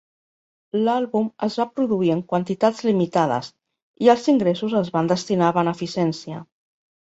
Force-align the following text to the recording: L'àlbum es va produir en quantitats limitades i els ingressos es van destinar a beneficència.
L'àlbum 0.85 1.27
es 1.47 1.57
va 1.61 1.65
produir 1.79 2.09
en 2.13 2.23
quantitats 2.31 2.81
limitades 2.89 3.51
i 4.07 4.11
els 4.15 4.27
ingressos 4.35 4.77
es 4.83 4.93
van 4.99 5.15
destinar 5.15 5.53
a 5.53 5.59
beneficència. 5.63 6.45